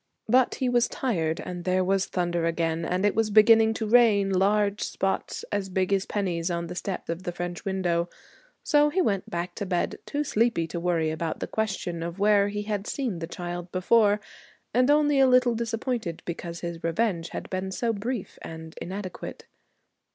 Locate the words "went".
8.99-9.29